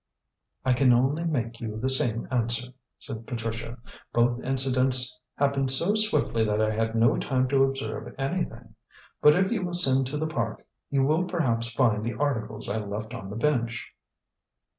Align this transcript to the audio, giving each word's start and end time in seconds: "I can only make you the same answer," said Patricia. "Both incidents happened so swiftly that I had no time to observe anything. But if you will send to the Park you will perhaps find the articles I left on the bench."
"I 0.65 0.73
can 0.73 0.93
only 0.93 1.25
make 1.25 1.59
you 1.61 1.77
the 1.79 1.87
same 1.87 2.27
answer," 2.31 2.71
said 2.97 3.27
Patricia. 3.27 3.77
"Both 4.11 4.41
incidents 4.43 5.21
happened 5.35 5.69
so 5.69 5.93
swiftly 5.93 6.43
that 6.43 6.59
I 6.59 6.71
had 6.73 6.95
no 6.95 7.17
time 7.19 7.47
to 7.49 7.63
observe 7.63 8.15
anything. 8.17 8.73
But 9.21 9.35
if 9.35 9.51
you 9.51 9.61
will 9.63 9.75
send 9.75 10.07
to 10.07 10.17
the 10.17 10.25
Park 10.25 10.65
you 10.89 11.03
will 11.03 11.25
perhaps 11.25 11.71
find 11.71 12.03
the 12.03 12.13
articles 12.17 12.67
I 12.67 12.79
left 12.83 13.13
on 13.13 13.29
the 13.29 13.35
bench." 13.35 13.91